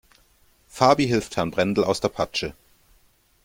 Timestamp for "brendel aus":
1.51-1.99